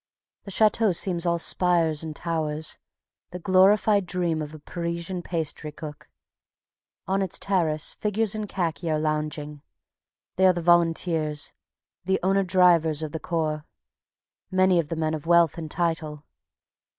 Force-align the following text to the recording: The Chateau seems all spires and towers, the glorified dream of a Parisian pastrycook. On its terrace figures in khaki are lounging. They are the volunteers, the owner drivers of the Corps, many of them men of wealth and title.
The 0.45 0.49
Chateau 0.49 0.93
seems 0.93 1.27
all 1.27 1.37
spires 1.37 2.03
and 2.03 2.15
towers, 2.15 2.79
the 3.29 3.37
glorified 3.37 4.07
dream 4.07 4.41
of 4.41 4.51
a 4.55 4.57
Parisian 4.57 5.21
pastrycook. 5.21 6.09
On 7.05 7.21
its 7.21 7.37
terrace 7.37 7.93
figures 7.93 8.33
in 8.33 8.47
khaki 8.47 8.89
are 8.89 8.97
lounging. 8.97 9.61
They 10.37 10.47
are 10.47 10.53
the 10.53 10.59
volunteers, 10.63 11.53
the 12.05 12.19
owner 12.23 12.41
drivers 12.41 13.03
of 13.03 13.11
the 13.11 13.19
Corps, 13.19 13.63
many 14.49 14.79
of 14.79 14.89
them 14.89 15.01
men 15.01 15.13
of 15.13 15.27
wealth 15.27 15.59
and 15.59 15.69
title. 15.69 16.25